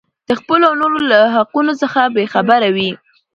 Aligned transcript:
د 0.27 0.31
خپلو 0.39 0.63
او 0.69 0.75
نورو 0.81 0.97
له 1.11 1.19
حقونو 1.35 1.73
څخه 1.81 2.01
بې 2.15 2.25
خبره 2.33 2.67
وي. 2.75 2.91